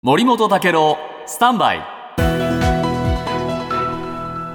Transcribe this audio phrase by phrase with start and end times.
[0.00, 0.96] 森本武郎
[1.26, 1.84] スタンバイ。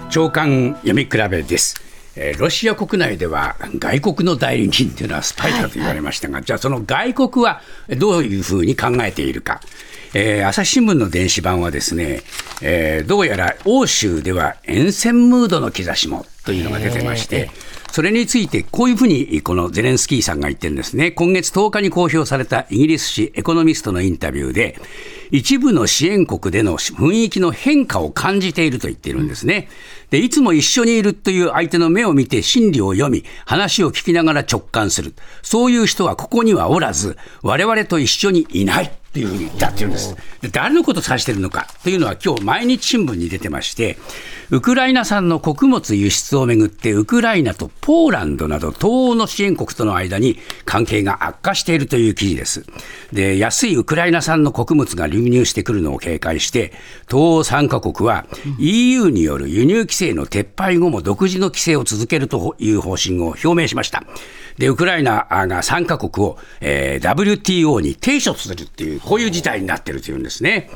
[0.10, 1.76] 長官読み比べです、
[2.16, 7.60] えーロシア国内では外国の代理人というのはスパイだと言われましたが、じゃあその外国は
[7.98, 9.60] どういうふうに考えているか。
[10.14, 12.22] えー朝日新聞の電子版はですね、
[12.62, 17.52] えーどうやら欧州では沿線ムードの兆しもというのが出てまして、
[17.94, 21.12] それについてこういうふうにこのゼレンスキーさんが言ってるんですね。
[21.12, 24.80] 今月10日に公表されたイギリス紙エコノミストのインタビューで、
[25.30, 29.70] 一部の支援国での雰囲気の変化を感じていると言っているんですね。
[30.10, 35.14] で、いつも一緒にいるという相手の目を見て心理を読み、話を聞きながら直感する。
[35.44, 38.92] そういう人はここにはおらず、我々と一緒にいない。
[39.14, 40.16] というふうに言ったっていうんです。
[40.42, 43.98] で誰のことを指しているのかというのは今日毎日新聞に出てまして、
[44.50, 52.66] ウクライナ産の穀物輸出をめぐって、ウクライナとポーランドなど東欧の支援国との間に関係が悪化しているという記事です。
[53.12, 56.72] で、安いウクライナ産の穀物が流入してくるのを警戒して、
[57.08, 58.26] 東欧3カ国は
[58.58, 64.06] EU による輸入規制の撤廃後も独自の規制を続けるという方針を表明しました。
[64.58, 70.70] で、ウクライナが3カ国を、えー WTO に提訴するっていう、こういう事態になっているというんですね。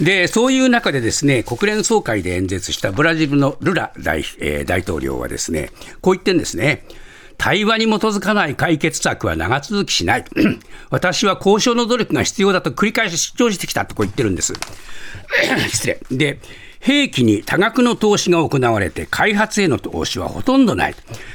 [0.00, 5.70] で、そういう中でですね、国連総会で演説したブラジルのルラ大,、えー大統領はですね、
[6.00, 6.84] こう言ってんですね。
[7.36, 10.24] 対話に基づかない解決策は長続きしない。
[10.90, 14.52] 私は交渉の努力が必要だと繰り返し主張してきたとこう言ってるんです。
[15.70, 16.00] 失礼。
[16.10, 16.38] で、
[16.80, 20.94] 兵器に多額の投資が行われて、開発への投資はほとんどない。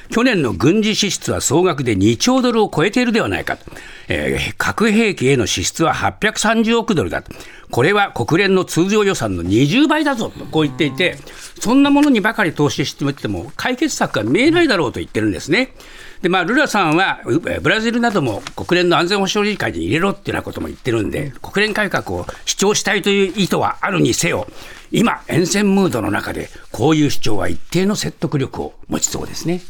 [0.10, 3.66] 去年の軍事支出は総額で2兆ドルを超えているではないかと。
[4.08, 7.32] えー核兵器への支出は830億ドルだと。
[7.72, 11.18] これは国連の通常予算の20倍だぞとこう言っていて、
[11.60, 15.74] そんなものにばかり投資してても解決策が見えないだろうと言ってるんですね。
[16.22, 17.22] で、まあ、ルラさんは、
[17.62, 24.48] ブラジルなども国連の安全保障理事会に入れろっていうようなことも言ってるんで、国連改革を主張したいという意図はあるにせよ、
[24.92, 29.62] 今、沿線ムードの中で、こういう主張は一定の説得力を持ちそうですね。